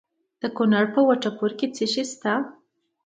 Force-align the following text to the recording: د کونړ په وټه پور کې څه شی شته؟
د 0.41 0.43
کونړ 0.57 0.85
په 0.93 1.01
وټه 1.07 1.29
پور 1.37 1.51
کې 1.59 1.67
څه 1.75 1.85
شی 1.93 2.03
شته؟ 2.11 2.33